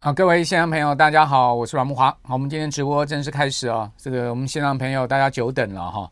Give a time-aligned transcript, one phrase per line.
[0.00, 2.08] 好，各位线上朋友，大家好，我是阮木华。
[2.22, 3.90] 好，我们今天直播正式开始啊。
[3.96, 6.08] 这个我们线上朋友大家久等了哈。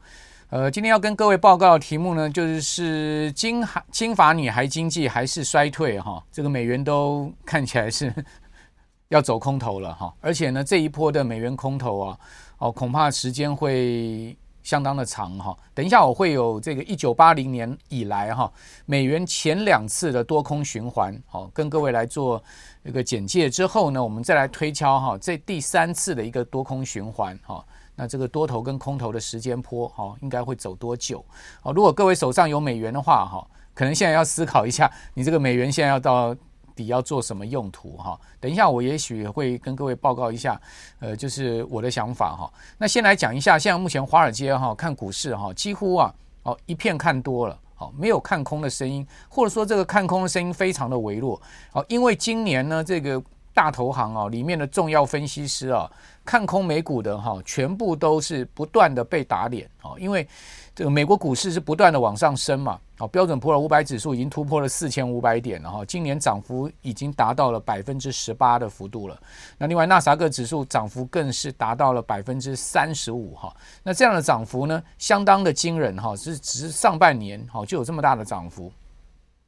[0.50, 6.20] 呃，今天要跟各位报告的题目呢，就是是金海金发女孩经济还是衰退哈？
[6.32, 8.12] 这个美元都看起来是
[9.10, 10.12] 要走空头了哈。
[10.20, 12.18] 而且呢，这一波的美元空头啊，
[12.58, 14.36] 哦，恐怕时间会。
[14.66, 18.52] 相当的长哈，等一下我会有这个一九八零年以来哈
[18.84, 22.42] 美元前两次的多空循环，好跟各位来做
[22.82, 31.24] 一个简介之后呢，我们再来推敲哈这第三次的一个多空循环哈，那这个多头跟空头的时间波哈应该会走多久？
[31.62, 36.34] 哦，如果各位手上有美元的话哈，可能现在要思考一下，你这个美元现在要到。
[36.76, 38.16] 底要做什么用途哈？
[38.38, 40.60] 等一下我也许会跟各位报告一下，
[41.00, 42.52] 呃，就是我的想法哈。
[42.78, 51.40] 那先来讲一下，现在目前华尔街哈看股市哈，几乎啊哦一片看多了，好没有看空的声音，或者说这个看空的声音非常的微弱，
[51.72, 53.20] 好，因为今年呢这个
[53.54, 55.90] 大投行啊里面的重要分析师啊
[56.24, 60.28] 看空美股的哈，全部都是不断的被打脸啊，因为。
[60.76, 69.20] 这个美国股市是不断的往上升嘛，好，标准普尔五百指数已经突破了四千五百点了哈，今年涨幅已经达到了百分之十八的幅度了。
[69.58, 78.72] 那另外纳斯达克指数涨幅更是达到了百分之三十五哈，那这样的涨幅呢，相当的惊人哈，是只是上半年哈就有这么大的涨幅，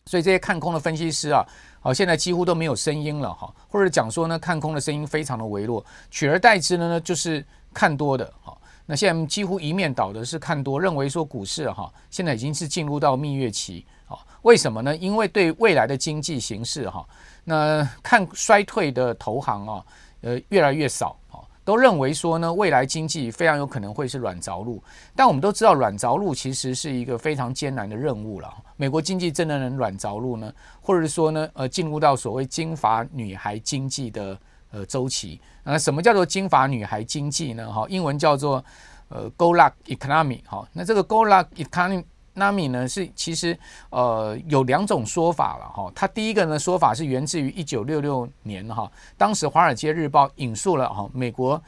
[0.04, 1.42] 所以这些看空的分析师啊，
[1.80, 8.54] 好，现在几乎都没有声音了哈，或者讲说呢，看空的声音非常的微弱，取而代之的呢就是看多的哈。
[8.90, 14.16] 那现在几乎一面倒的是看多，认为说股市哈现在已经是进入到蜜月期啊？
[14.40, 14.96] 为什么呢？
[14.96, 17.06] 因为对未来的经济形势哈，
[17.44, 19.84] 那看衰退的投行啊，
[20.22, 24.82] 呃越来越少啊，都认为说呢未来经济非常有可能会是软着陆。
[25.14, 28.50] 但我们都知道软着陆其实是一个非常艰难的任务了。
[28.76, 30.50] 美国经济真的能软着陆呢？
[30.80, 34.40] 或者是说呢呃进入到所谓金发女孩经济的？
[34.70, 37.72] 呃，周期，那什么叫做金发女孩经济呢？
[37.72, 38.64] 哈，英文叫做
[39.08, 40.40] 呃，gold luck Economy。
[40.46, 42.04] 哈，那这个 gold luck Economy
[42.38, 43.58] 纳米呢，是其实
[43.90, 45.68] 呃有两种说法了。
[45.68, 51.60] 哈，它第一个呢说法是源自于一九六六年哈，当时《华尔街日报》引述了哈美国。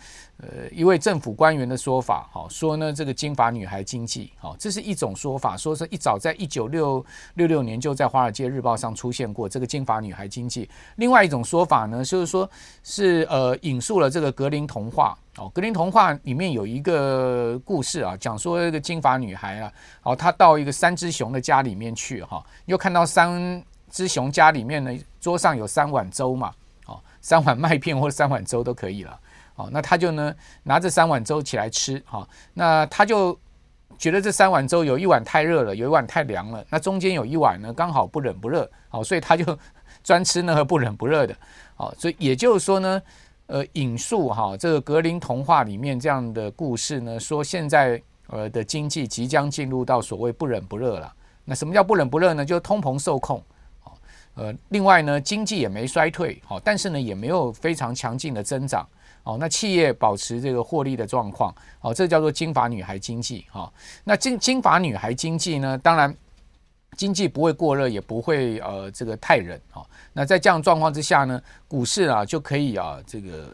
[0.42, 7.04] 呃，一位政府官员的说法，哈，说呢，这个金发女孩经济，哈，这是一种说法，说是一早在一九六
[7.34, 10.66] 六六年就在《华尔街日报》上出现过这个金发女孩经济。
[10.97, 12.50] 另外一种说法呢，就是说
[12.82, 26.53] 是呃引述了这个格林童话，哦，格林童话里面有一个故事啊，讲说一个金发女孩啊，哦，她到一个三只熊的家里面去，哈，又看到三只熊家里面呢，桌上有三碗粥嘛，
[26.87, 29.19] 哦，三碗麦片或者三碗粥都可以了。
[29.57, 33.39] 哦，那他就呢拿这三碗粥起来吃，哈，那他就
[33.99, 39.59] 觉得这三碗粥有一碗太热了，有一碗太凉了，那中间有一碗呢刚好不冷不热，好，所以他就
[40.03, 41.37] 专吃那个不冷不热的，
[41.77, 43.03] 哦，所以也就是说呢，
[43.50, 51.12] 呃，引述哈这个格林童话里面这样的故事呢，说现在呃的经济即将进入到所谓不冷不热了。
[51.44, 52.44] 那什么叫不冷不热呢？
[52.44, 53.43] 就是通膨受控，
[54.34, 58.87] 呃，另外呢经济也没衰退，好，但是呢也没有非常强劲的增长。
[59.25, 63.71] 哦，那企业保持这个获利的状况，哦，这叫做金发女孩经济，哈。
[64.05, 66.15] 那金金发女孩经济呢，当然
[66.97, 69.87] 经济不会过热，也不会呃这个太冷，哈。
[70.12, 73.53] 那在这样状况之下呢，股市啊就可以啊这个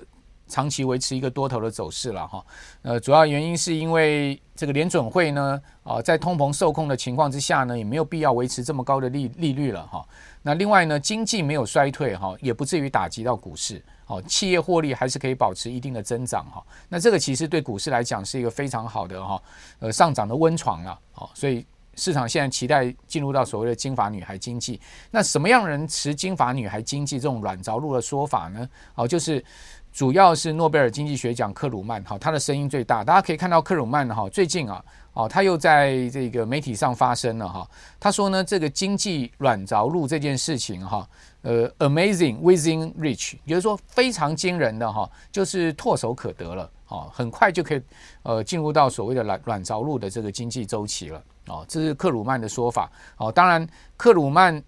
[0.48, 2.44] 长期维持一个多头的走势了，哈。
[2.82, 10.06] 呃，主要原因是因为这个联准会呢，啊，在通膨受控的情况之下呢，也没有必要维持这么高的利利率了，哈。
[10.42, 13.84] 那另外呢，经济没有衰退，哈，也不至于打击到股市。
[14.04, 16.64] 好，企业获利还是可以保持一定的增长哈。
[16.88, 19.42] 那这个其实对股市来讲是一个非常好的哈，
[19.80, 20.96] 呃，上涨的温床了。
[21.10, 24.80] 好，所以市场现在期待进入到所谓的金发女孩经济。
[25.10, 28.68] 那什么样人持金发女孩经济这种软着陆的说法呢？
[28.94, 29.44] 好，就是
[29.92, 33.02] 主要是诺贝尔经济学奖克鲁曼哈，他的声音最大。
[33.02, 34.84] 大家可以看到克鲁曼哈，最近啊。
[35.16, 37.66] 哦，他又在这个媒体上发声了哈。
[37.98, 41.08] 他说呢，这个经济软着陆这件事情哈，
[41.40, 47.80] 呃，amazing within reach，也就是说非常惊人的哈，就是唾手可得了，哦，很快就可以
[48.24, 51.24] 呃进入到所谓的软软着陆的这个经济周期了。
[51.48, 52.90] 哦，这是克鲁曼的说法。
[53.16, 53.66] 哦，当然
[53.96, 54.62] 克鲁曼。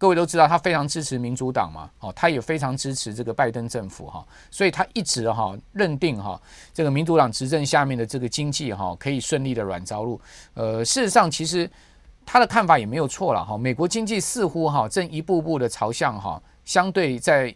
[0.00, 6.40] 各位都知道，他非常支持民主党嘛，哦，他也非常支持这个拜登政府哈，所以他一直哈认定哈
[6.72, 10.20] 这个民主党执政下面的这个经济哈可以顺利的软着陆。
[10.54, 11.68] 呃，事实上其实
[12.24, 17.52] 他的看法也没有错了哈，美国经济似乎哈正一步步的朝向哈相对在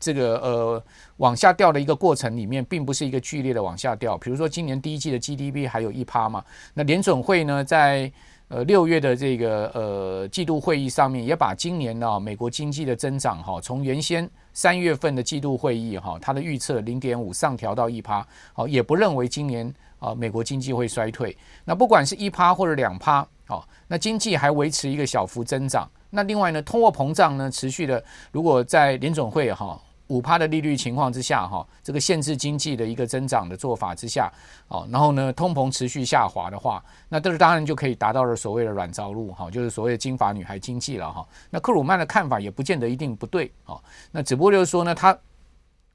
[0.00, 0.82] 这个呃
[1.18, 4.16] 往下掉的一个过程里面，并不是一个剧烈的往下掉。
[4.18, 8.10] 比如说今年第一季的 GDP 还有一趴嘛，那联准会呢在
[8.48, 21.36] 呃六月的这个呃季度会议上面，也把今年呢、美国经济的增长哈，从原先三月份的季度会议哈，它的预测零点五上调到一趴，好，也不认为今年啊美国经济会衰退。
[21.64, 25.86] 那不管是一趴或者两趴，好，那经济还维持一个小幅增长。
[26.10, 28.02] 那另外呢，通货膨胀呢持续的，
[28.32, 29.78] 如果在联准会哈。
[30.08, 34.32] 五趴的利率情况之下，哈，这个限制经济的一个增长的做法之下，
[34.68, 41.26] 哦，然后呢，通膨持续下滑的话，那这是当然就可以达到了所谓的软着陆，哈，就是所谓的金发女孩经济了，哈。
[41.50, 45.16] 那克鲁曼的看法也不见得一定不对，哦，那只不过就是说呢，他，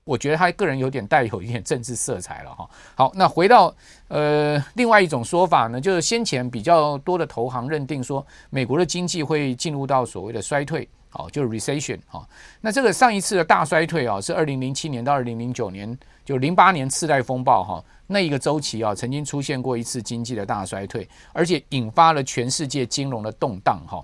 [0.03, 2.69] 我觉得他个人有点带有一点政治色彩了，哈。
[2.95, 3.73] 好，那回到
[4.09, 10.87] 呃另外一种说法呢，就是先前比较多的投行认定说，美国的经济会进入到所谓的衰退。
[11.15, 12.27] 好，就是 recession 哈，
[12.59, 15.95] 那这个上一次的大衰退啊，是二零零七年到二零零九年，
[16.25, 24.03] 就零八年次贷风暴哈，那一个周期啊，曾经出现过一次经济的大衰退，而且引发了全世界金融的动荡哈。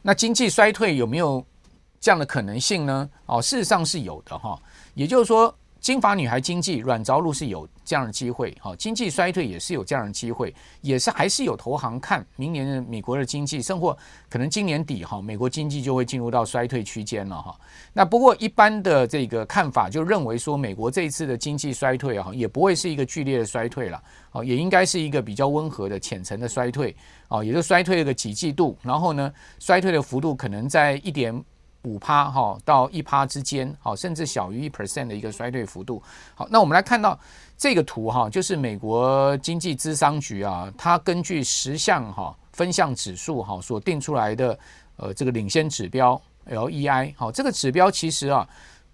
[0.00, 1.44] 那经济衰退有没有
[1.98, 3.10] 这样的可能性呢？
[3.26, 4.56] 哦，事实上是有的哈，
[4.94, 5.52] 也就是说。
[5.80, 13.96] 金发女孩经济软着陆是有这样的机会，哈，经济衰退也是有这样的机会，也是还是有投行看明年的美国的经济，甚或
[14.28, 17.58] 可能今年底哈，美国经济就会进入到衰退区间了哈。
[17.92, 24.02] 那不过一般的这个看法就认为说，美国这一次的经济衰退啊，也不会是一个剧烈的衰退了，
[24.32, 26.94] 哦，也应该是一个比较温和的浅层的衰退，
[27.28, 31.42] 哦，也就衰退了个几季度，然后呢，衰退的幅度可能在一点。
[31.88, 36.02] 五趴哈到一趴之间，好，甚至小于一 percent 的一个衰退幅度。
[36.34, 37.18] 好，那我们来看到
[37.56, 44.58] 这个图哈，就是美国经济咨商局啊，它根据十项哈分项指数哈所定出来的
[44.96, 47.14] 呃这个领先指标 LEI。
[47.16, 48.46] 好，这个指标其实啊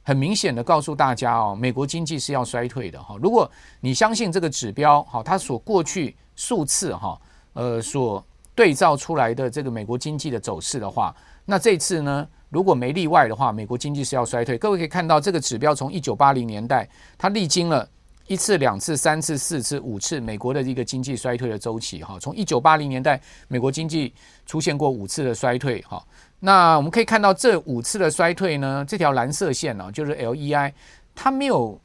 [0.05, 3.17] 很明显的告诉大家哦，美国经济是要衰退的哈。
[3.20, 3.50] 如果
[3.81, 7.20] 你相信这个指标哈，它所过去数次哈
[7.55, 8.25] 呃所
[8.55, 11.12] 对照出来的这个美国经济的走势的话，
[11.44, 12.29] 那这次呢？
[12.55, 14.56] 如果没例外的话，美国经济是要衰退。
[14.56, 17.85] 各位可以看到，这个指标从一九八零年代，它历经了
[18.29, 22.01] 一次、两次、三次、四次、五次美国的一个经济衰退的周期。
[22.05, 24.15] 哈，从一九八零年代，美国经济
[24.47, 25.83] 出现过五次的衰退。
[25.83, 26.01] 哈，
[26.39, 30.73] 那我们可以看到这五次的衰退呢，这条蓝色线呢，就是 LEI，
[31.12, 31.77] 它没有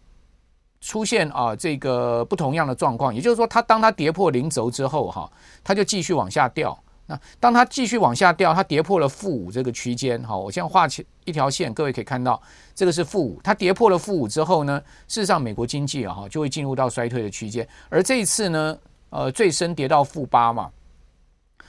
[0.81, 3.13] 出现啊这个不同样的状况。
[3.15, 5.27] 也就是说，它当它跌破零轴之后，哈，
[5.63, 6.77] 它就继续往下掉。
[7.09, 12.39] 那当它继续往下掉，它跌破了负五这个区间，好，我现在画起一条线，各位可以看到，
[12.75, 18.77] 这个是负五，它跌破了负五之后呢，事实上美国经济啊哈就会进入到衰退的区间，而这一次呢，
[19.09, 20.69] 呃，最深跌到负八嘛，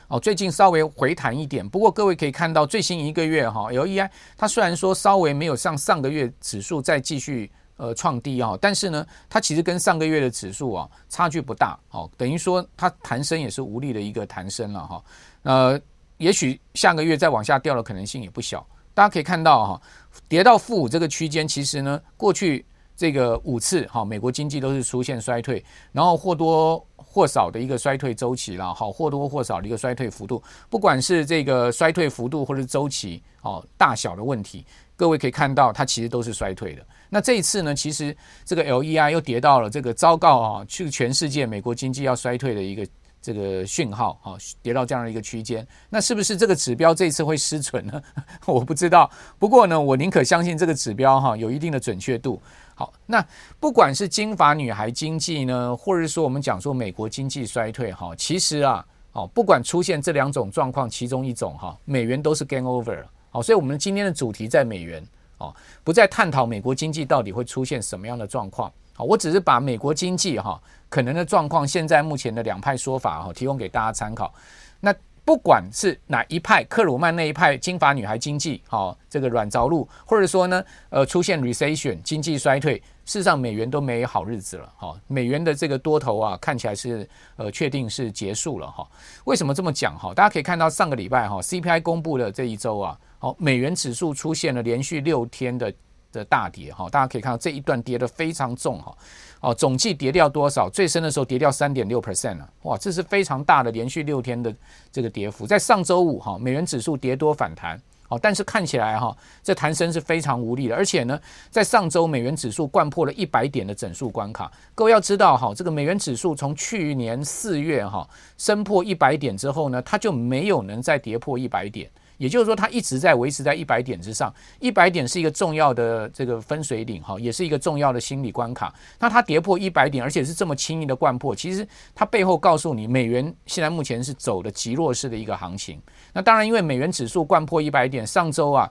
[0.09, 7.51] 哦，最近稍微回弹一点，不过各位可以看到最新一个月哈，LEI 它虽然说稍微没有像上个月指数再继续。
[7.81, 15.05] 呃，创低啊，但是呢，它其实跟上个月的指数啊差距不大，哦，等于说它弹升也是无力的一个弹升了哈。
[15.45, 15.81] 呃，
[16.19, 18.67] 也许下个月再往下掉的可能性也不小。
[18.93, 19.83] 大家可以看到哈，
[20.29, 34.67] 跌到负五这个区间，其实呢，过去这个五次哈，美国经济都是出现衰退，然后或多或少的一个衰退周期了，好，或多或少的一个衰退幅度，不管是这个衰退幅度或者周期哦大小的问题，
[34.97, 36.85] 各位可以看到它其实都是衰退的。
[37.11, 42.87] 那这一次呢，其实这个 LEI 又跌到了这个糟糕啊，去全世界美国经济要衰退的一个
[43.21, 45.67] 这个讯号啊，跌到这样的一个区间。
[45.89, 48.01] 那是不是这个指标这一次会失准呢？
[48.47, 49.11] 我不知道。
[49.41, 52.41] 不过呢，我宁可相信这个指标哈有一定的准确度。
[52.77, 53.23] 好，那
[53.59, 63.03] 不管是金发女孩经济呢，或者是说我们讲说美国经济衰退哈，其实啊，哦，不管出现这两种状况其中一种哈，美元都是 game over。
[63.31, 65.05] 好，所以我们今天的主题在美元。
[65.41, 68.71] 哦，不再探讨美国经济到底会出现什么样的状况。
[68.93, 74.33] 好，我只是把美国经济哈可能的状况，现在目前的两派说法哈提供给大家参考。
[74.81, 74.95] 那
[75.25, 84.73] 不管是哪一派，克鲁曼那一派金发女孩经济，好，这个软着陆，或者说呢，呃，出现 recession 经济衰退，事实上美元都没好日子了。
[84.77, 88.67] 哈，美元的这个多头啊，看起来是呃确定是结束了。
[88.71, 88.87] 哈，
[89.25, 89.97] 为什么这么讲？
[89.99, 92.99] 哈，大家可以看到上个礼拜哈 CPI 公布的这一周啊。
[93.23, 95.71] 好，美元指数出现了连续六天的
[96.11, 98.97] 的大跌，哈，大家可以看到这一段跌得非常重，哈，
[99.43, 100.71] 哦，总计跌掉多少？
[100.71, 104.53] 最深的时候跌掉三点六 percent 了，哇，这是非常大的连续六天的
[104.91, 105.47] 这个跌幅。
[105.47, 114.51] 在上周五，哈，美元指数跌多反弹，哦，但是看起来哈，这弹升是非常无力的，而且呢，在上周美元指数灌破了一百点的整数关卡。
[114.75, 118.09] 各位要知道，哈，这个美元指数从去年四月哈
[118.39, 121.91] 升破一百点之后呢，它就没有能再跌破一百点。
[122.21, 124.31] 也就是说，它一直在维持在一百点之上。
[124.59, 128.71] 一百点是一个重要的这个分水岭哈，也是一个重要的心理关卡。
[128.99, 135.81] 那它跌破一百点，而且是这么轻易的掼破，其实它背后告诉你，美元现在目前是走的极弱势的一个行情。
[136.13, 138.71] 那当然，因为美元指数掼破一百点，上周啊，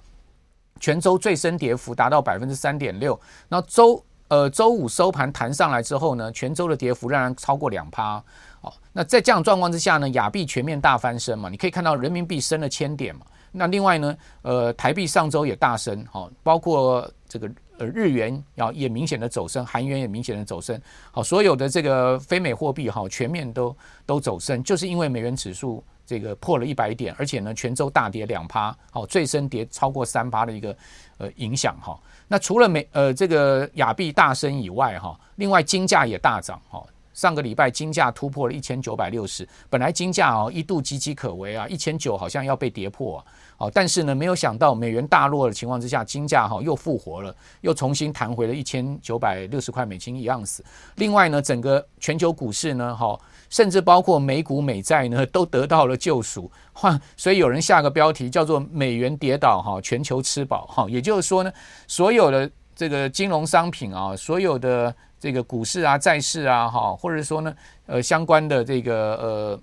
[0.79, 3.19] 全周最深跌幅达到百分之三点六。
[3.47, 8.23] 那周呃周五收盘弹上来之后呢，全周的跌幅仍然超过两趴。
[8.61, 13.21] 哦，那在这样状况之下呢，亚币全面大翻身嘛，你可以看到人民币升了千点嘛。
[13.51, 20.79] 那另外呢，呃，台币上周也大升，好，包括这个呃日元要也明显的走升，韩元也明显的走升，
[21.11, 23.75] 好，所有的这个非美货币哈全面都
[24.05, 30.75] 都走升，就是因为美元指数这个破了一百点，而且呢全周大跌两趴，好，最深跌超过三趴的一个
[31.17, 31.99] 呃影响哈。
[32.27, 36.83] 那除了美呃这个亚币大升以外哈，另外金价也大涨哈。
[37.19, 43.25] 上个礼拜金价突破了一千九百六十，本来金价哦一度岌岌可危啊，一千九好像要被跌破啊，
[43.57, 50.63] 哦，但是呢没有想到美元大落的情况之下，金价哈又复活了，又重新弹回了一千九百六十块美金一盎司。
[50.95, 56.49] 另外呢，整个全球股市呢，哈，甚至包括美股美债呢， 都得到了救赎。
[56.71, 60.65] 哈，所以有人下个标题叫做“美元跌倒，哈，全球吃饱”。
[60.71, 61.51] 哈，也就是说呢，
[61.85, 64.95] 所有的这个金融商品啊，所有的。
[65.19, 67.53] 这个股市啊、债市啊，哈，或者说呢，
[67.87, 69.59] 呃，相关的这个呃，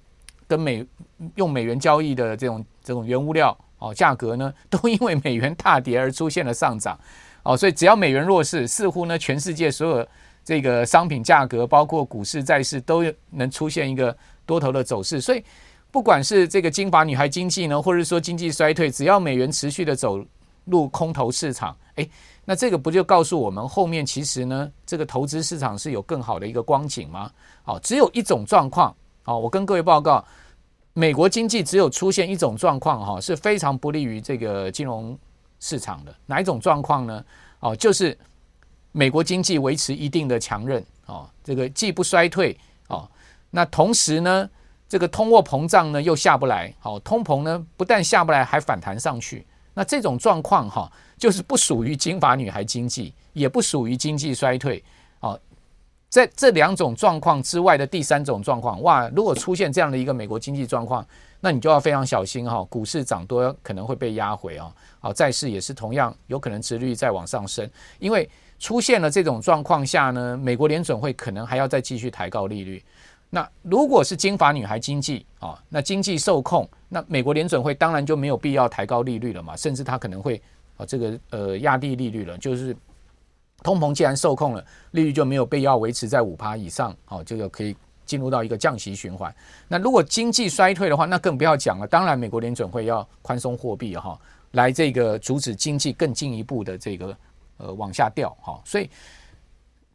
[0.47, 0.85] 跟美
[1.37, 6.99] 用美元交易的这种这种原物料哦，价格呢，都因为美元大跌而出现了上涨，
[7.43, 10.07] 哦，所以只要美元弱势，似乎呢，全世界所有
[10.45, 15.21] 这个商品价格，包括股市、债市，都能出现一个多头的走势。
[15.21, 15.43] 所以，
[15.91, 20.23] 不管是这个金发女孩经济呢，或者说经济衰退，只要美元持续的走
[20.67, 22.07] 入空头市场，哎。
[22.49, 27.29] 那这个不就告诉我们，后面其实呢，这个投资市场是有更好的一个光景吗？
[27.65, 30.25] 好，只有一种状况，好，我跟各位报告，
[30.93, 35.19] 美国经济只有出现一种状况，哈，是非常不利于这个金融
[35.59, 36.15] 市场的。
[36.25, 37.25] 哪一种状况呢？
[37.59, 38.17] 哦，就是
[38.93, 43.09] 美国经济维持一定的强韧，哦，这个既不衰退，哦，
[43.51, 44.49] 那同时呢，
[44.89, 49.45] 这个通货膨胀呢又下不来，好，通膨呢不但下不来，还反弹上去。
[49.75, 54.83] 那这种状况哈，就是不属于金发女孩经济，也不属于经济衰退
[55.21, 55.39] 啊。
[56.09, 61.05] 在这两种状况之外的第三种状况，哇，如果出现这样的一个美国经济状况，
[61.41, 64.73] 那你就要非常小心哈，股市涨多可能会被压回啊。
[65.01, 67.69] 好，债市也是同样有可能殖率再往上升，
[67.99, 72.83] 因为出现了这种状况下呢，美国联准会可能还要再继续抬高利率。
[73.29, 80.41] 那如果是金发女孩经济啊，那经济受控，那美国联准会当然就没有必要抬高利率了嘛，甚至它可能会
[80.77, 82.77] 啊这个呃压低利率了，就是
[83.63, 89.35] 通膨既然受控了，利率就没有必要维持在五趴以上，好，这个可以进入到一个降息循环。
[89.69, 94.19] 那如果经济衰退的话，那更不要讲了，当然美国联准会要宽松货币哈，
[94.53, 97.17] 来这个阻止经济更进一步的这个
[97.59, 98.89] 呃往下掉哈，所以。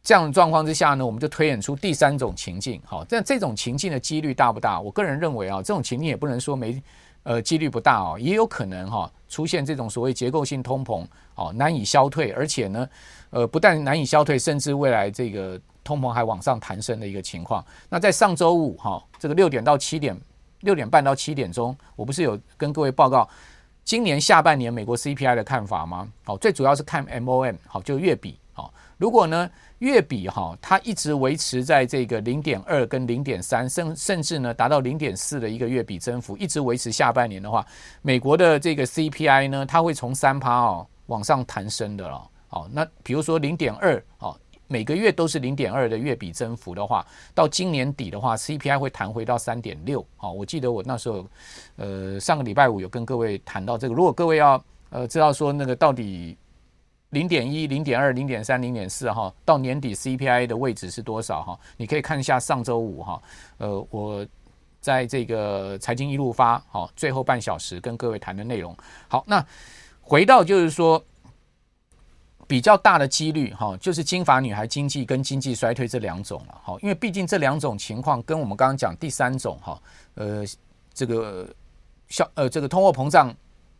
[0.04, 2.82] 这样的状况之下呢，我们就推演出第三种情境。
[2.84, 4.80] 好，但这种情境的几率大不大？
[4.80, 6.82] 我个人认为啊，这种情境也不能说没，
[7.22, 11.02] 呃，几率不大哦，也有可能哈出现这种所谓结构性通膨
[11.36, 12.86] 哦，难以消退，而且呢，
[13.30, 17.64] 呃，不但难以消退，甚至未来这个通膨还往上弹升的一个情况。
[17.88, 20.14] 那在上周五哈，这个六点到七点，
[20.60, 23.26] 六点半到七点钟，我不是有跟各位报告
[23.84, 26.06] 今年下半年美国 CPI 的看法吗？
[26.24, 28.38] 好，最主要是看 MOM，好，就月比。
[28.52, 29.50] 好，如果呢？
[29.78, 37.66] 月比哈，它一直维持在这个零点二跟零点三，甚甚至呢达到零点四的一个月比增幅，一直维持下半年的话，
[38.00, 42.30] 美国的这个 CPI 呢，它会从三趴哦往上弹升的了。
[42.46, 47.04] 好，那比如说零点二哦，每个月都是零点二的月比增幅的话，
[47.34, 50.06] 到今年底的话，CPI 会弹回到三点六。
[50.16, 51.26] 好，我记得我那时候
[51.74, 56.38] 呃上个礼拜五有跟各位谈到这个，如果各位要呃知道说那个到底。
[57.12, 61.42] 零点一、零点二、零点三、零点四，哈，到年底 CPI 的位置是多少？
[61.42, 63.22] 哈，你可以看一下上周五，哈，
[63.58, 64.26] 呃，我
[64.80, 68.74] 在这个财经一路发，好，最后半小时跟各位谈的内容。
[69.08, 69.44] 好，那
[70.00, 71.04] 回到就是说，
[72.46, 79.78] 比较大的几率，哈，就是金发女孩经济跟经济衰退这两种了，哈，因为毕竟这两种情况跟我们刚刚讲第三种，哈，
[80.14, 80.42] 呃，
[80.94, 81.46] 这个
[82.08, 83.30] 消，呃，这个通货膨胀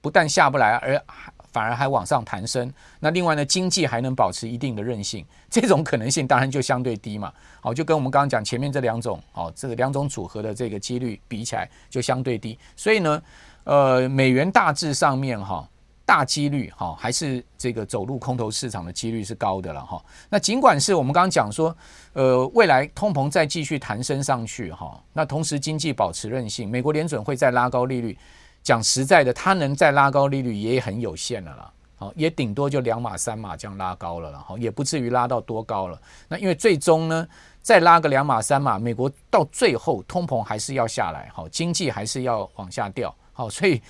[0.03, 1.03] 不但下不来，而。
[1.53, 7.31] 反而还往上弹升，那另外呢，经济还能保持一定的韧性， 这种可能性当然就相对低嘛。
[7.61, 12.59] 好，就跟我们刚刚讲前面这两种，哦，这个两种组合的这个几率比起来就相对低。
[12.75, 13.23] 所以呢，
[13.65, 15.69] 呃，美元大致上面哈，
[16.07, 20.03] 大几率哈，还是这个走入空头市场的几率是高的了哈。
[20.31, 21.77] 那尽管是我们刚刚讲说，
[22.15, 28.17] 呃，未来通膨再继续弹升上去哈，那同时经济保持韧性，美国联准会再拉高利率。
[28.63, 31.73] 讲实在的，它能再拉高利率也很有限了啦。
[31.97, 36.01] 好，也顶多就两码三码这样拉高了啦，好，也不至于拉到多高了。
[36.29, 37.29] 那因为最终呢，
[37.61, 43.81] 再拉个两码三码，美国到最后通膨还是要下来，好，经济还是要往下掉，好，所以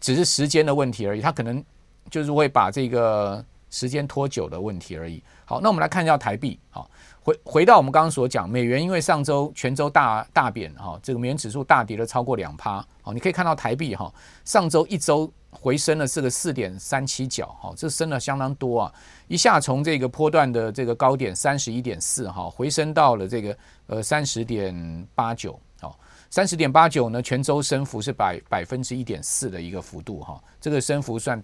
[0.00, 1.20] 只是时间的问题而已。
[1.20, 1.62] 它可能
[2.10, 5.22] 就是会把这个时间拖久的问题而已。
[5.44, 6.90] 好，那我们来看一下台币，好。
[7.26, 14.14] 回回到我们刚刚所讲，美元因为上周全周大大贬哈，这个美元指数大跌了超过两趴，好，你可以看到台币哈，
[14.44, 18.94] 上周一周回升了是个四点三七角，哈，这升了相当多啊，
[19.26, 25.98] 一下从这个波段的这个高点三十一点四哈，回升到了这个呃三十点八九，好，
[26.30, 31.42] 三十点八九呢，全周升幅是百百分之一点四的一个幅度哈，这个升幅算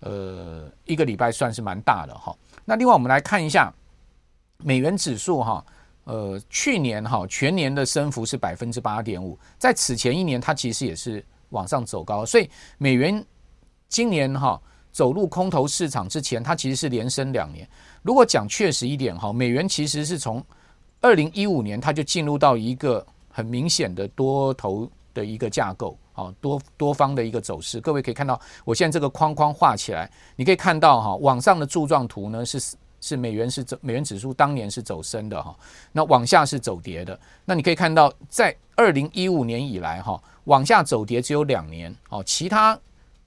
[0.00, 2.36] 呃一个礼拜算是蛮大的哈，
[2.66, 3.72] 那另外我们来看一下。
[4.64, 5.64] 美元指数哈，
[6.04, 13.24] 呃，去年哈全年的升幅是百分之八点五，在此前一年它其实也是往上走高，所以美元
[13.88, 17.68] 今年哈走入空头市场之前，它其实是连升两年。
[18.02, 20.44] 如果讲确实一点哈，美元其实是从
[21.00, 27.80] 二零一五年它就进入到一个很明显的多头的一个架构，啊，多多方的一个走势。
[27.80, 32.60] 各位可以看到，我现在这个框框画起来，你可以看到哈，网上的柱状图呢是。
[33.02, 35.54] 是美元是走美元指数当年是走升的哈，
[35.90, 37.18] 那往下是走跌的。
[37.44, 42.78] 那你可以看到，在二零一五年以来哈，往下走跌只有两年哦，其他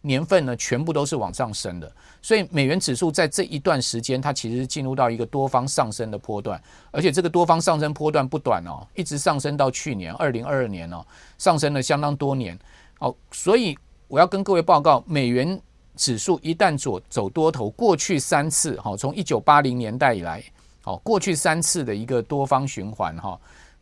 [0.01, 1.91] 年份呢全部都是往上升的。
[2.21, 11.05] 所以美元指数在这一段时间，它其实进入到一个多方上升的波段，而且这个多方上升波段不短哦，一直上升到去年二零二二年哦，
[11.37, 12.57] 上升了相当多年
[12.99, 13.13] 哦。
[13.31, 13.77] 所以
[14.07, 15.61] 我要跟各位报告，美元。
[15.95, 20.43] 指数一旦走走多头，过去三次哈，从一九八零年代以来，
[20.81, 23.39] 好，过去三次的一个多方循环哈，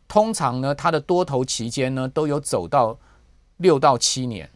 [0.08, 2.98] 通常呢，它的多头期间呢，都有走到
[3.58, 4.50] 六到七年，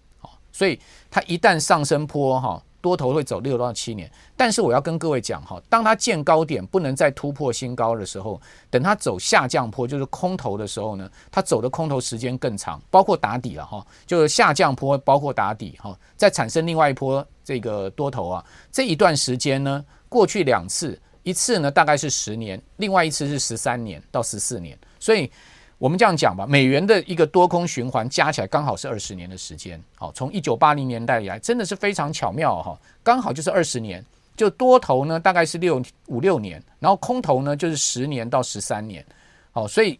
[0.51, 2.63] 所以它一旦上升坡哈。
[2.87, 25.29] 多头会走六到七年，但是我要跟各位讲哈，当它见高点不能再突破新高的时候，等它走下降坡，就是空头的时候呢，它走的空头时间更长，包括打底了哈，就是下降坡包括打底哈，再产生另外一波这个多头啊，这一段时间呢，过去两次，一次呢大概是十年，另外一次是十三年到十四年，所以。
[25.77, 29.81] 我们这样讲吧，美元的一个多空循环加起来刚好是二十年的时间。
[29.95, 34.03] 好，从一九八零年代以来，真的是非常巧妙哈，刚好就是二十年。
[34.35, 39.03] 就多头呢，大概是六五六年，然后空头呢就是十年到十三年。
[39.51, 39.99] 好，所以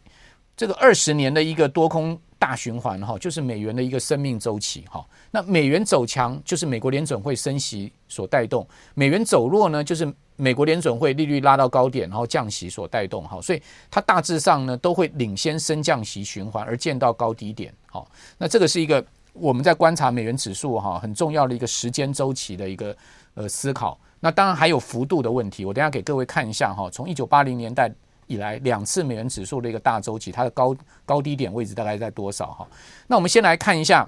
[0.55, 5.05] 这个二十年的一个多空大循环哈，就是美元的一个生命周期哈。
[5.31, 10.11] 那美元走强就是美国联准会升息所带动，美元走弱呢就是。
[10.39, 22.95] 美国联准会利率拉到高点，然后降息所带动，哈，所以它大致上呢都会领先升降息循环而见到高低点，好，那这个是一个我们在观察美元指数哈很重要的一个时间周期的一个
[23.33, 23.99] 呃思考。
[24.19, 27.91] 那当然还有幅度的问题，我等下给各位看一下哈，从一九八零年代
[28.27, 32.67] 以来两次美元指数的一个大周期，它的高高低点位置大概在多少哈？
[33.07, 34.07] 那我们先来看一下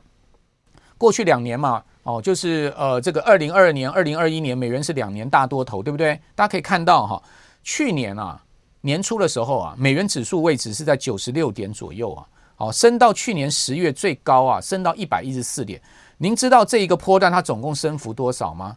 [0.98, 1.84] 过去两年嘛。
[2.04, 6.20] 哦，就是呃，这个二零二二年、二零二一年，美元是两年大多头，对不对？
[6.34, 7.22] 大家可以看到哈，
[7.62, 8.42] 去年啊
[8.82, 15.80] 年初的时候啊，美元指数位置是在九十六点左右啊，好，升到去年十月最高啊，升到一百一十四点。
[16.18, 18.76] 您知道这一个波段它总共升幅多少吗？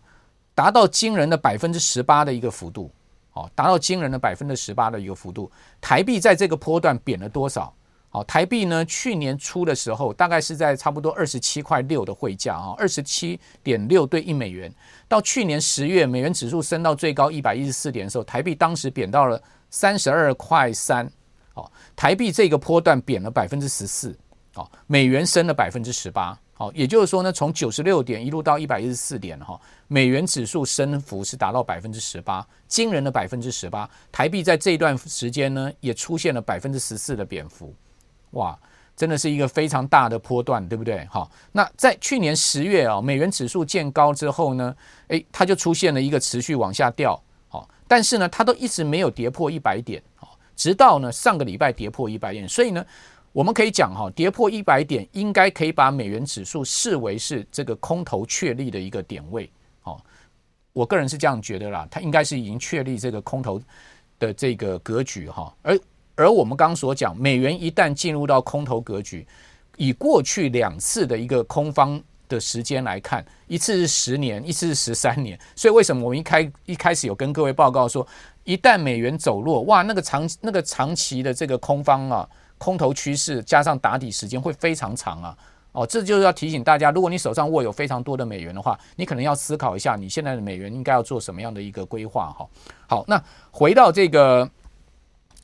[0.54, 2.90] 达到惊人的百分之十八的一个幅度，
[3.32, 5.50] 哦，达到惊人的百分之十八的一个幅度。
[5.80, 7.72] 台币在这个波段贬了多少？
[8.10, 8.84] 好，台币呢？
[8.84, 14.70] 去年初的时候，大概是在差不多二十七块六的汇价啊，二十七点六兑一美元。
[15.08, 21.10] 到去年十月，美元指数升到最高一百一十四点的时候，台币当时贬到了三十二块三。
[21.54, 24.14] 好，台币这个波段贬了百分之十四。
[24.52, 26.38] 好，美元升了百分之十八。
[26.62, 33.90] 好，也就是说呢，从九十六点一路到一百一十四点哈，美元指数升幅是达到百分之十八，惊人的百分之十八。
[34.12, 37.74] 台币在这一段时间呢，也出现了百分之十四的贬幅。
[38.34, 38.56] 哇，
[38.96, 41.04] 真的是一个非常大的波段，对不对？
[41.10, 44.72] 好，那在去年十月啊，美元指数见高之后呢，
[45.08, 52.86] 诶，它就出现了一个持续往下掉，好，但是呢，它都一直没有跌破一百点，好，直到呢上个礼拜跌破一百点，所以呢，
[53.32, 60.02] 我们可以讲哈，跌破一百点，应该可以把美元指数视为是这个空头确立的一个点位，好，
[60.72, 63.60] 我个人是这样觉得啦，它应该是已经确立这个空头
[64.18, 65.78] 的这个格局哈，而。
[66.14, 69.26] 而我们刚刚所讲，美元一旦进入到空头格局，
[69.78, 75.40] 以过去两次的一个空方的时间来看，一次是十年，一次是十三年。
[75.56, 78.06] 所以为什么我们一开一开始有跟各位报告说，
[78.44, 82.28] 一旦美元走弱，哇，那个长那个长期的这个空方啊，
[82.62, 85.36] 空头趋势加上打底时间会非常长啊。
[85.72, 92.46] 哦，这就是要提醒大家，如果你手上握有非常多的美元的话，你可能要思考一下，你现在的美元应该要做什么样的一个规划哈。
[92.86, 93.20] 好，那
[93.50, 94.48] 回到这个，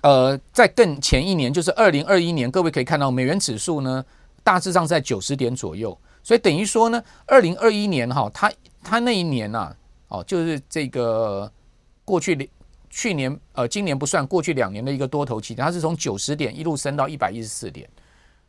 [0.03, 4.05] 呃，在更前一年，就是二零二一年，各位可以看到美元指数呢，
[4.45, 8.53] 大致上在九十点左右，所以等于说呢，二零二一年哈，它
[8.85, 9.75] 它那一年呐，
[10.09, 11.51] 哦，就是这个
[12.05, 12.51] 过去
[12.99, 17.89] 去年呃，今年不算，过去两年的一个多头期，它是从九十点一路升到一百一十四点，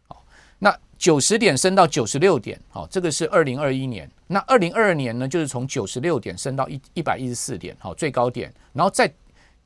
[0.07, 0.25] 好，
[0.57, 4.09] 那九十点升到九十六点，好，这个是二零二一年。
[4.25, 9.13] 那二零二二年呢，就是从九十六点升到一一百一十四点，好，最高点，然后再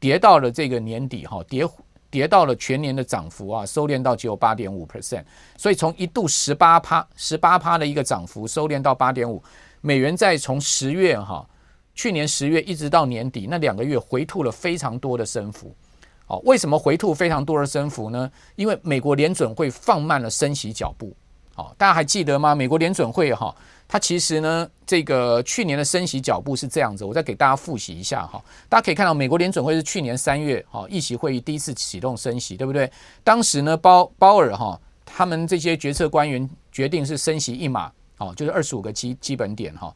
[0.02, 1.66] 跌到了这个年底，哈，跌。
[2.12, 5.24] 跌到了全年的涨幅啊，收敛到只有八点五 percent，
[5.58, 9.42] 所以从一度十八趴十八趴的一个涨幅，收敛到八点五。
[9.82, 11.44] 美元在从十月哈，
[11.94, 15.76] 去年十月一直到年底那两个月回吐了非常多的升幅。
[16.28, 18.32] 哦，为什么回吐非常多的升幅呢？
[18.56, 21.14] 因为美国联准会放慢了升息脚步。
[21.54, 22.56] 好，大家还记得吗？
[22.56, 23.54] 美国联准会哈。
[23.88, 28.44] 它其实呢，这个去年的升息脚步是这样子，我再给大家复习一下哈。
[28.68, 32.90] 大家可以看到，美国联准会是去年三月哈议席会议第一次启动升息，对不对？
[33.24, 39.94] 当时呢，鲍鲍尔哈他们这些决策官员决定是升息一码，哦，就是二十五个基基本点哈。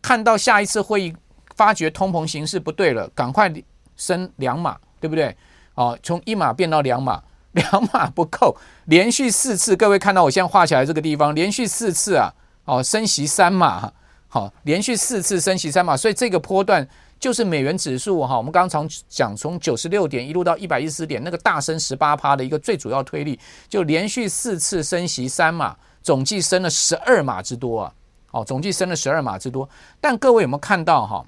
[0.00, 1.14] 看到下一次会议，
[1.56, 3.52] 发觉通膨形势不对了，赶快
[3.96, 5.36] 升两码，对不对？
[5.74, 8.56] 哦，从一码变到两码， 两码不够，
[8.86, 12.32] 连续四次，各位看到我现在画起来这个地方，连续四次啊。
[12.64, 13.90] 哦，升息三码，
[14.28, 16.86] 好，连续四次升息三码，所以这个波段
[17.18, 27.94] 就是美元指数哈，我们刚刚讲从九十六点一路到一百一十点，那个大升十八趴的一个最主要推力，就连续四次升息三码，总计升了十二码之多啊，
[28.30, 29.68] 哦，总计升了十二码之多。
[30.00, 31.24] 但各位有没有看到哈？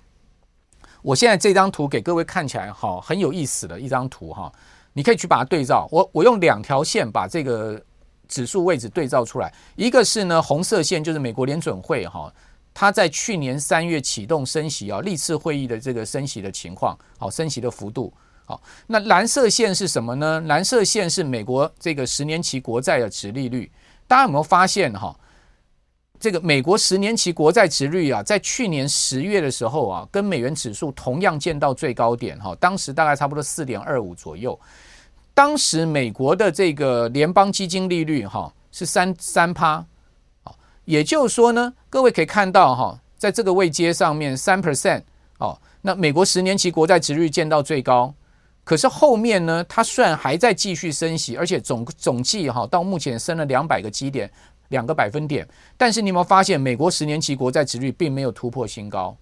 [1.03, 4.53] 我现在这张图给各位看起来好很有意思的一张图哈，
[4.93, 5.89] 你可以去把它对照。
[5.91, 7.81] 我我用两条线把这个。
[8.31, 12.33] 指数位置对照出来，一个是呢红色线，就是美国联准会哈，
[12.73, 20.41] 它在去年三月启动升息啊，历次会议的这个升息的情况，好，升息的幅度，好，那蓝色线是什么呢？
[20.43, 23.69] 蓝色线是美国这个十年期国债的殖利率，
[24.07, 25.13] 大家有没有发现哈？
[26.21, 34.59] 这个美国十年期国债殖率啊，在去年十月的时候啊，跟美元指数同样见到最高点哈，当时大概差不多四点二五左右。
[35.33, 39.83] 当时美国的这个联邦基金利率哈是三三趴，
[40.85, 45.01] 也就是说呢，各位可以看到哈，在这个位阶上面三 percent
[45.39, 48.13] 哦，那美国十年期国债殖率见到最高，
[48.63, 54.31] 可是后面呢，它虽然还在继续升息，而且总总计哈到目前升了两百个基点，
[54.71, 59.17] 两个百分点，但是你有没有发现，美国十年期国债殖率并没有突破新高，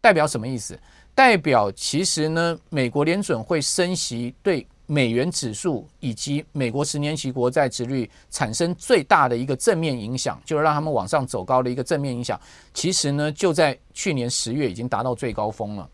[0.00, 0.78] 代表什么意思？
[1.14, 4.66] 代表其实呢，美国联准会升息对。
[4.86, 12.38] 美元指数以及美国十年期国债殖率产生最大的一个正面影响，就是让他们往上走高的一个正面影响。
[12.74, 15.88] 其实呢，就在去年十月已经达到最高峰了。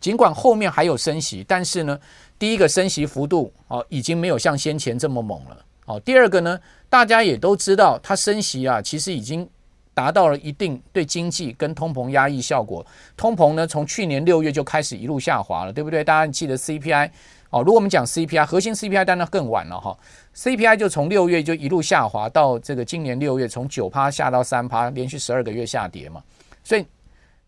[0.00, 1.96] 尽管后面还有升息，但是呢，
[2.36, 5.64] 第一个升息幅度哦已经没有像先前这么猛了。
[5.86, 9.48] 哦，第二个呢，大家也都知道，它升息啊，其实已经
[9.94, 12.84] 达到了一定对经济跟通膨压抑效果。
[13.16, 16.02] 通膨呢，从去年六月就开始一路下滑了，对不对？
[16.04, 17.10] 大家记得 CPI。
[17.50, 19.94] 哦，如果我们讲 CPI 核心 CPI，当然更晚了哈。
[20.34, 26.22] CPI 就从六月就一路下滑到这个今年六月，从九趴下到三趴，连续十二个月下跌嘛。
[26.64, 26.86] 所以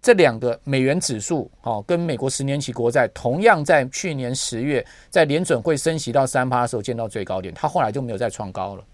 [0.04, 8.84] 这两个美元指数哦，跟美国十年期国债同样在去年十月在联准会升息到三趴的时候见到最高点，它后来就没有再创高了。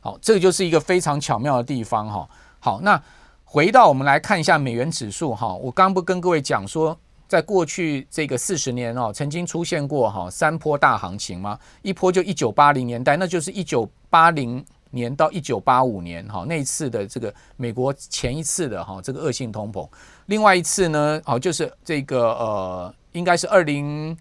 [0.00, 2.28] 好，这个就是一个非常巧妙的地方哈。
[2.58, 3.02] 好，那
[3.42, 6.94] 回到我们来看一下美元指数哈，我刚刚不跟各位讲说。
[7.26, 11.56] 在过去这个四十年哦，曾经出现过哈三波大行情吗？
[11.80, 19.88] 一波就一九八零年代，那就是一九八零年到一九八五年哈那一次的这个美国前一次的哈这个恶性通膨。
[20.26, 24.16] 另外一次呢，哦就是这个呃，应该是二零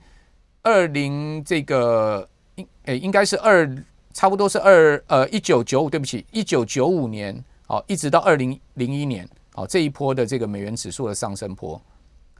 [0.63, 3.67] 二零这个应诶应该是二
[4.13, 11.81] 差不多是二呃一九九五，对不起，一九九五年哦一直到二零零一年哦这一波的这个美元指数的上升波。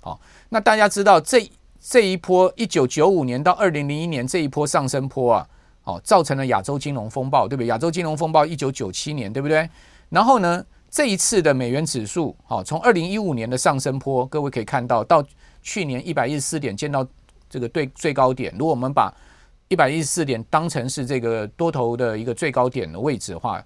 [0.02, 5.48] 好，那大家知道这这一波一九九五年到二零零一年这一波上升波啊，
[5.90, 7.68] 哦，造成了亚洲金融风暴，对不对？
[7.68, 9.68] 亚洲金融风暴一九九七年，对不对？
[10.10, 15.26] 然后呢，这一次的美元指数，好，从二零一五年的上升坡，各位可以看到，到
[15.64, 17.06] 去年一百一十四点见到
[17.50, 18.54] 这个对最高点。
[18.60, 19.12] 如果我们把
[19.68, 23.64] 一百一十四点当成是这个多头的一个最高点的位置的话，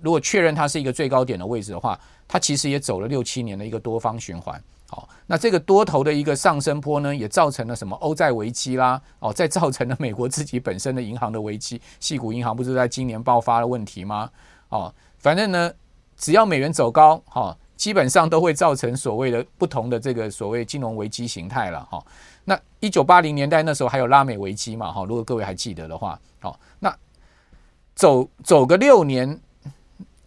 [0.00, 4.62] 如果确认它是一个最高点的位置的话，它其实也走了六七年的一个多方循环。
[4.92, 14.28] 好，那这个多头的一个上升坡呢，也造成了什么欧债危机啦，哦，再造成了美国自己本身的银行的危机，系股银行不是在今年爆发了问题吗？
[14.68, 15.72] 哦，反正呢，
[16.16, 22.04] 只要美元走高，哈、基本上都会造成所谓的不同的这个所谓金融危机形态了，哈、
[22.44, 26.92] 那一九八零年代那时候还有拉美危机嘛，哈、如果各位还记得的话，好、哦，那
[27.94, 29.38] 走走个六年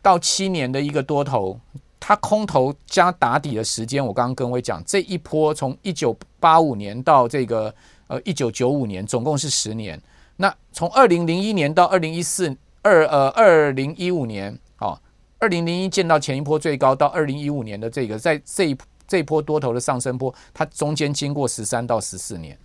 [0.02, 1.60] 到七年的一个多头，
[2.06, 7.74] 它空头加打底的时间，我刚刚跟各位讲，这一波从一九八五年到这个
[8.08, 9.98] 呃一九九五年，总共是十年。
[10.36, 15.00] 那从二零零一年到二零一四二呃二零一五年，哦，
[15.40, 22.60] 二零零一见到前一波最高，到二零一五年的这个在这一这一波多头的上升波，它中间经过十三到十四年，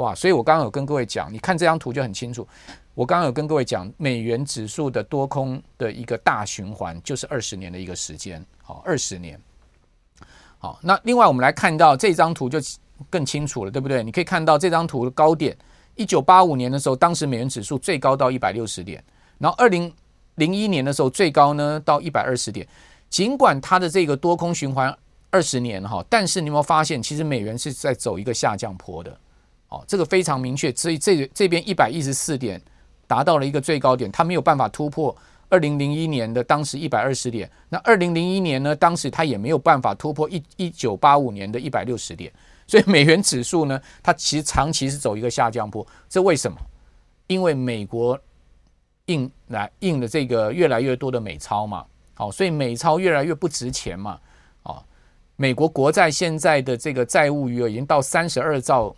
[0.00, 0.14] 哇！
[0.14, 2.46] 所以我刚刚有跟各位讲，你看这张图就很清楚。
[2.94, 9.38] 我刚刚有跟各位讲，美元指数的多空的一个大循环，就是二十年的一个时间，好，二十年。
[10.58, 12.58] 好，那另外我们来看到这张图就
[13.10, 14.02] 更清楚了，对不对？
[14.02, 15.56] 你可以看到这张图的高点。
[15.96, 19.04] 一九八五年的时候，当时美元指数最高到一百六十点，
[19.36, 19.92] 然后二零
[20.36, 22.66] 零一年的时候最高呢到一百二十点。
[23.10, 24.96] 尽管它的这个多空循环
[25.30, 29.14] 二十年哈，但是你有没有发现，其实美元是在走一个下降坡的？
[29.70, 30.70] 哦，这个非常明确。
[30.74, 32.60] 所以这这边一百一十四点
[33.06, 35.16] 达到了一个最高点，它没有办法突破
[35.48, 37.50] 二零零一年的当时一百二十点。
[37.68, 42.32] 那二零零一年呢，当时它也没有办法突破一一九八五年的一百六十点。
[42.66, 46.56] 所以美元指数呢，它其实长期是走一个下降坡，这为什么？
[47.26, 48.16] 因为美国
[49.06, 54.20] 印来印的这个越来越多的美钞嘛，好，所以美钞越来越不值钱嘛，
[54.62, 54.80] 啊，
[55.34, 58.94] 美国国债现在的这个债务余额已经到三十二兆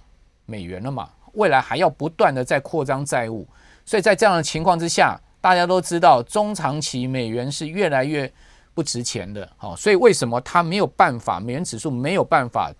[0.47, 3.47] 美元了嘛，未来还要不断的在扩张债务，
[3.85, 8.31] 所以在这样的情况之下，大家都知道中长期美元是越来越
[8.75, 12.73] 不值钱的，好，所以为什么它没有办法，美元指数没有办法？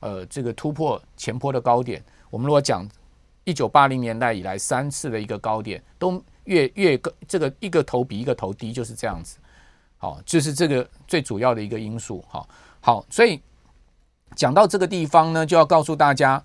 [0.00, 2.00] 呃，这个突破前波的高点，
[2.30, 2.88] 我们如果讲
[3.42, 9.38] 一九八零年代以来三次的一个高点，都越越个这个一个头比一个头低，就是这样子。
[9.96, 12.24] 好，就是这个最主要的一个因素。
[12.28, 12.48] 好，
[12.80, 13.42] 好，所以
[14.36, 16.40] 讲到这个地方呢，就要告诉大家，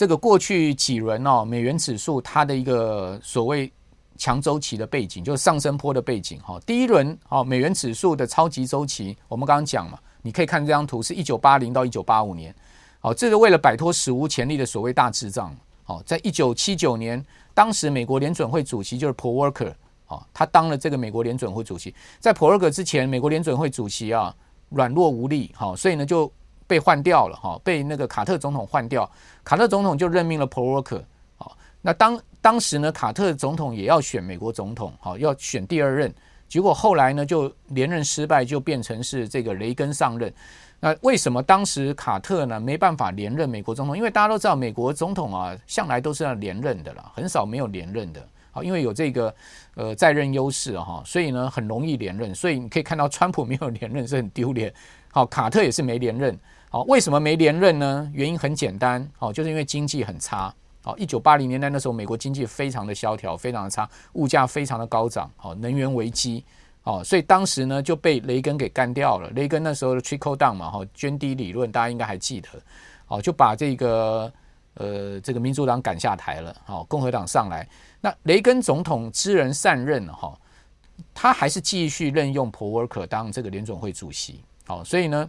[0.00, 3.70] 这个过去几轮哦，美元指数它的一个所谓
[4.16, 6.40] 强周期的背景，就是上升坡的背景。
[6.40, 9.98] 哈，第一轮哦，美元指数的超级周期，我们刚刚讲嘛。
[10.22, 12.54] 你可以看这张图，是一九八零到一九八五年，
[12.98, 19.74] 好，这个为了摆脱史无前例的所谓大滞胀，好，在一九七九年，当时美国联准会主席就是 Paul Volcker，
[20.06, 24.34] 好，他当了这个美国联准会主席，在 Paul Volcker 之前，美国联准会主席啊
[24.70, 26.32] 软弱无力，好，所以呢就
[26.70, 29.10] 被换掉了，哈，被那个卡特总统换掉，
[29.42, 31.02] 卡特总统就任命了 Paul Volcker，
[31.36, 36.14] 好，那当当时呢，卡特总统也要选美国总统，好，要选第二任。
[36.48, 40.32] 结果后来呢，就连任失败，就变成是这个雷根上任。
[40.78, 43.96] 那为什么当时卡特呢没办法连任美国总统？
[43.96, 48.24] 因为大家都知道，美国总统啊向来都是要连任的啦，很少没有连任的。
[48.52, 49.34] 好，因为有这个
[49.74, 52.32] 呃在任优势哈，所以呢很容易连任。
[52.32, 54.72] 所以你可以看到，川普没有连任是很丢脸。
[55.12, 56.38] 好，卡特也是没连任。
[56.72, 58.08] 好，为什么没连任呢？
[58.14, 60.54] 原因很简单，好，就是因为经济很差。
[60.84, 66.44] 好，一九八零年代那时候，美国经济非常的萧条，非常的差，物价非常的高涨，好，能源危机，
[66.82, 69.28] 好，所以当时呢就被雷根给干掉了。
[69.30, 72.48] 雷根那时候的 trickle down 嘛，哈，涓滴理论，大家应该还记得，
[73.04, 74.32] 好，就把这个
[74.74, 77.68] 呃这个民主党赶下台了，好，共和党上来。
[78.00, 80.38] 那雷根总统知人善任，哈，
[81.12, 85.28] 他还是继续任用 Paul Volcker 当这个联总会主席，好，所以呢。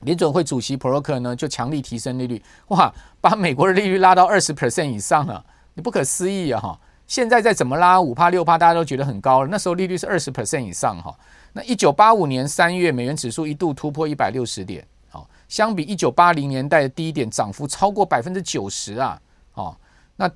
[0.00, 6.60] 联准会主席普洛克呢，就强力提升利率，哇，把美国的利率拉到二十 percent 以上了，你不可思议啊！
[6.60, 9.48] 哈，现在再怎么拉五趴六趴，大家都觉得很高了。
[9.48, 11.14] 那时候利率是二十 percent 以上，哈。
[11.52, 19.20] 那一九八五年三月，美元指数一度突破一百六十点，好，相比一九八零年代的低点，涨幅超过百分之九十啊！
[19.54, 19.76] 哦，
[20.16, 20.30] 那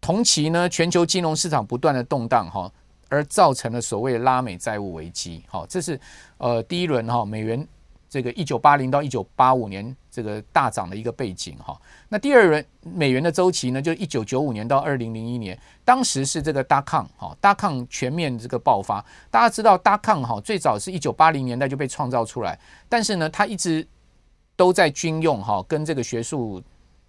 [0.00, 2.70] 同期呢，全球金融市场不断的动荡，哈，
[3.08, 6.00] 而造成了所谓的拉美债务危机，好，这是
[6.38, 7.66] 呃第一轮哈美元。
[8.08, 19.04] 这个一九八零到一九八五年这个大涨的一个背景哈，那第二轮美元的周期呢，就一九九五年到二零零一年，当时是这个 dot com 哈，dot com 全面这个爆发。
[19.30, 23.86] 大家知道 dot com 哈，最早是一九八零年代就被创造出来，但是呢，它一直
[24.56, 26.62] 都在军用哈，跟这个学术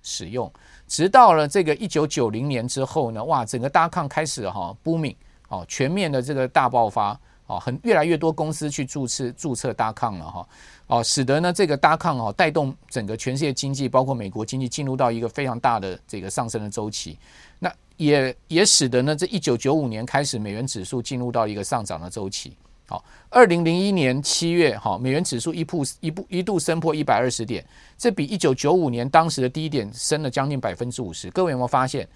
[0.04, 0.52] 使用，
[0.86, 5.16] 直到了这个一九九零年之后呢，哇，整个 dot com 开始哈 booming
[5.48, 7.18] 哦，全面的这个大爆发。
[7.50, 10.48] 哦，很越来越多公司去注册注册 .com 了哈，哦，
[10.90, 17.16] 哦使得呢这个 .com 哦带动整个全世界经济，包括美国经济进入到一个非常大的这个上升的周期。
[17.60, 22.58] 那也也使得呢这一九九五年开始美元指数进入到一个上涨的周期。
[22.88, 27.64] 好，二零零一年七月哈，美元指数一步一步一度升破一百二十点，
[27.96, 31.30] 这比一九九五年当时的低点升了将近百分之五十。
[31.30, 32.10] 各位有没有发现？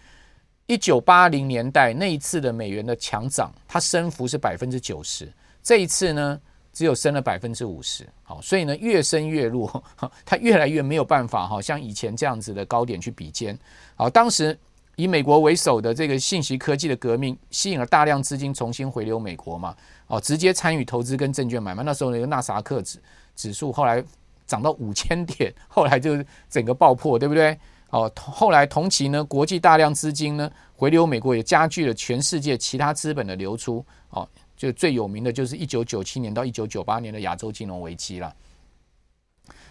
[0.65, 5.31] 一九八零年代那一次的美元的强涨，它升幅是百分之九十，
[5.61, 6.39] 这一次呢
[6.73, 8.05] 只有升了百分之五十。
[8.23, 9.83] 好，所以呢越升越弱，
[10.25, 13.57] 它越来越没有办法哈，像以前这样子的高点去比肩。
[13.95, 14.57] 好，当时
[14.95, 19.75] 以美国为首的这个信息科技的革命，吸引了大量资金重新回流美国嘛。
[20.07, 21.83] 哦，直接参与投资跟证券买卖。
[21.83, 22.99] 那时候那个纳斯达克指
[23.35, 24.03] 指数后来
[24.45, 27.57] 涨到五千点， 后来就整个爆破，对不对？
[27.89, 33.85] 哦，后来同期呢，国际大量资金呢回流美国，也加剧了全世界其他资本的流出。
[34.09, 34.27] 哦，
[34.63, 38.33] 就最有名的就是一九九七年到一九九八年的亚洲金融危机了。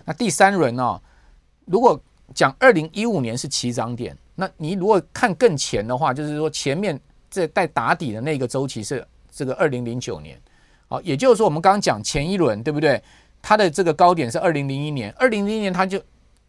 [0.05, 1.02] 那第三轮呢、哦，
[1.64, 2.00] 如果
[2.35, 7.00] 讲二零一五年是起涨点，那你如果看更前的话，就是说前面
[7.31, 9.07] 这带打底的那个周期是。
[9.35, 10.38] 这个二零零九年，
[10.88, 13.02] 好，也就是说，我们刚刚讲前一轮，对不对？
[13.40, 15.98] 它的这个高点是二零零一年，二零零一年它就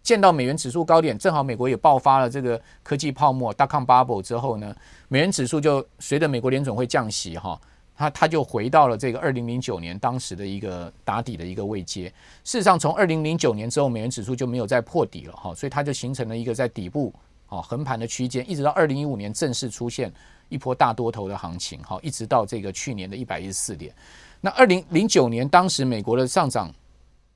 [0.01, 4.75] 见到美元指数高点，正好美国也爆发了这个科技泡沫 dot-com bubble 之后呢，
[5.07, 7.57] 美元指数就随着美国联总会降息，哈，
[7.95, 12.07] 它它就回到了这个二零零九年当时的一个打底的一个位阶。
[12.43, 17.13] 事实上，从二零零九年之后，美元指数就没有再破底了，哈，所以它就形成了一个在底部
[17.47, 20.11] 啊横盘的区间，一直到二零一五年正式出现。
[20.49, 23.91] 一波大多头的行情，哈，一直到这个去年的一百一十四点。
[24.39, 26.71] 那二零零九年当时美国的上涨，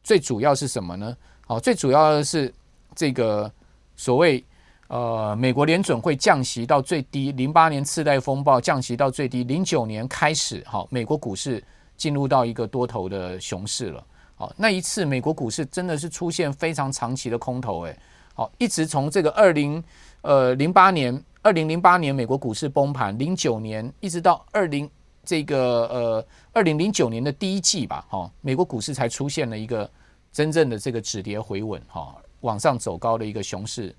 [0.03, 1.17] 最主要是什么呢？
[1.47, 2.53] 哦，最主要的是
[2.93, 3.51] 这个
[3.95, 4.43] 所谓
[4.87, 11.63] 呃，美国联准会降息到最低，零八年次贷风暴降息到最低，零九年开始，哈，美国股市
[11.95, 14.03] 进入到一个多头的熊市了。
[14.35, 17.99] 好，那一次美国股市真的是出现非常长期的空头，诶，
[18.33, 19.83] 好，一直从这个二零
[20.21, 21.23] 呃零八年。
[21.43, 24.89] 二零零八年美国股市崩盘，零九年一直到二零
[25.23, 29.89] 这个呃二零零九年的第一季吧，哈，美国股市才出现了一个
[30.29, 33.95] 真正的这个止跌回稳，哈，往上走高的一个熊市，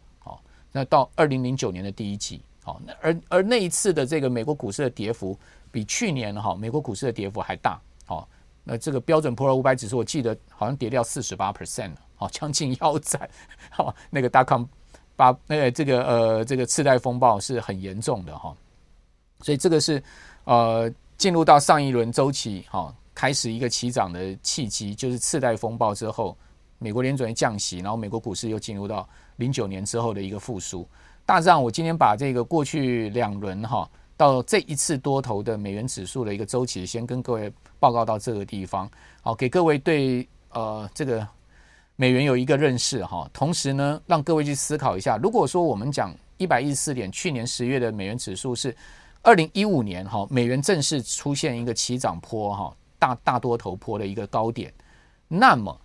[0.72, 5.38] 那到二零零九年的第一季，好，那而而那一次的这个美国股市的跌幅
[5.70, 8.28] 比去年哈美国股市的跌幅还大，好，
[8.64, 13.28] 那这个标准普尔五百指数我记得好像跌掉四十八 percent 了，好，将近腰斩，
[13.70, 14.68] 好，那个大康。
[15.16, 18.56] 把那个这个呃这个次贷风暴是很严重的哈，
[19.40, 20.00] 所以这个是
[20.44, 26.38] 呃进入到上一轮周期哈，开始一个起涨的契机，就是次贷风暴之后，
[26.78, 30.86] 美国联准会降息，然后美国股市又进入到零九年之后的一个复苏。
[31.26, 38.88] 大致上，我今天把这个过去两轮哈到这一次多头的美元指数的一个周期，先跟各位报告到这个地方，
[39.22, 41.26] 好，给各位对呃这个。
[42.00, 48.72] 美元有一个认识哈，同时呢，让各位去思考一下，如果说我们讲一百一十四点，去年十月的美元指数是
[49.20, 54.72] 二零一五年哈，美元正式出现一个起涨坡哈，大大多头坡的一个高点，
[55.26, 55.76] 那么，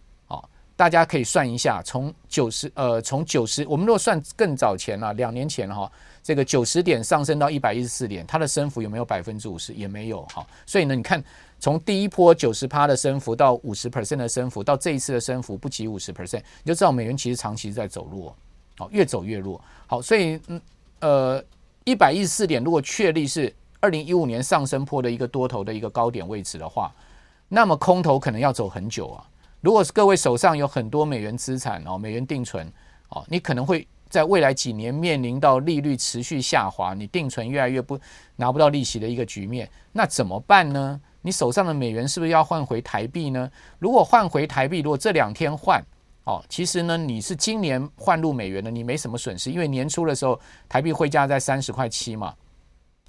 [0.76, 9.74] 大家可以算一下，从九十呃，从九十，我们如果算更早前了，两年前哈，这个九十点上升到一百一十四点，它的升幅有没有百分之五十？
[9.74, 11.24] 也没有哈，所以呢，你看。
[11.60, 18.36] 从第一波九十趴的升幅到五十 percent 的升幅，到这一次的升幅不及五十 percent，你就知道美元其实长期在走弱，
[18.78, 19.62] 好，越走越弱。
[19.88, 20.62] 好，所以嗯
[21.00, 21.42] 呃
[21.86, 26.94] 一百一十四点，如果确立是二零一五年上升坡的一个多头的一个高点位置的话，
[27.48, 29.24] 那么空头可能要走很久啊。
[29.64, 32.70] 如果是各位手上有很多美元资产哦，美元定存
[33.08, 37.98] 哦，你可能会在未来几年面临到利率持续下滑，你定存越来越不
[38.36, 41.00] 拿不到利息的一个局面，那怎么办呢？
[41.22, 43.50] 你手上的美元是不是要换回台币呢？
[43.80, 45.82] 如果换回台币，如果这两天换，
[46.26, 52.36] 哦，其实呢，你是今年换入美元的，你没什么损失，因为年初的时候台币汇价在三十块七嘛，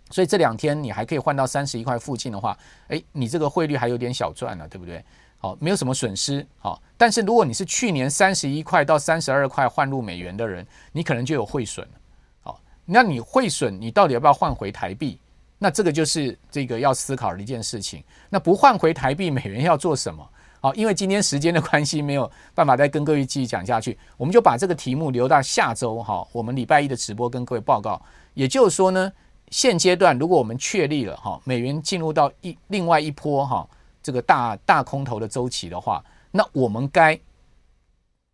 [0.09, 5.05] 所以这两天你还可以换到三十一块附近的话，诶，你这个汇率还有点小赚了，对不对？
[5.45, 11.93] 好，没有什么损失，好，但是如果你是去年三十一块到三十二块换入美元的人，你可能就有汇损了，
[12.41, 15.21] 好，那你汇损，你到底要不要换回台币？
[15.59, 18.03] 那这个就是这个要思考的一件事情。
[18.31, 20.27] 那不换回台币，美元要做什么？
[20.63, 28.01] 好，因为今天时间的关系，没有办法再跟各位继续讲下去，我们就把这个题目留到下周哈，我们礼拜一的直播跟各位报告。
[28.33, 29.13] 也就是说呢，
[29.51, 33.69] 现阶段如果我们确立了哈，美元进入到一另外一波哈
[34.05, 37.19] 这个大大空头的周期的话，那我们该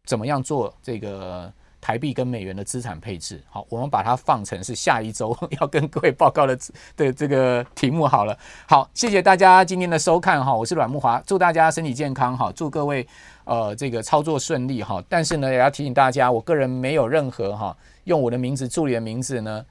[0.05, 1.51] 怎么样做这个？
[1.83, 6.55] 台币跟美元的资产配置，好，我们把它放成是下一周要跟各位报告的
[6.95, 8.39] 的这个题目好了。
[8.69, 13.05] 好，谢谢大家今天的收看哈，我是阮慕华，祝大家身体健康哈，祝各位
[13.45, 15.03] 呃这个操作顺利哈。
[15.09, 19.65] 但是呢，也要提醒大家，我个人没有任何哈用我的名字、助理的名字呢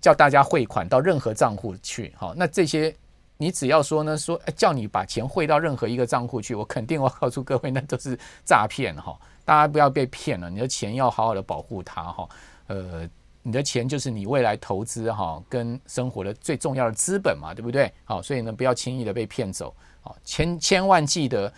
[0.00, 2.14] 叫大家汇款到任何账户去。
[2.16, 2.94] 好，那这些
[3.42, 9.18] 你只要说呢说叫你把钱汇到任何一个账户去，我肯定我告诉各位，那都是诈骗哈。
[9.44, 12.28] 大家不要被骗了，你的钱要好好的保护它哈。
[12.68, 13.08] 呃，
[13.42, 17.92] 你的钱就是你未来投资哈跟生活的最重要的资本嘛，对不对？
[18.04, 19.74] 好，所以呢，不要轻易的被骗走。
[20.02, 21.52] 好，千千万记得，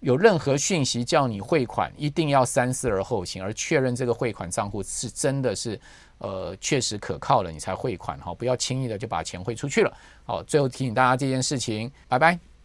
[0.00, 5.78] 有任何讯息叫你汇款，一定要三思而后行，而确认这个汇款账户是真的是
[6.18, 9.92] 呃确实可靠了，你才汇款哈，不要轻易的就把钱汇出去了。
[10.24, 12.55] 好，最后提醒大家这件事情，拜拜。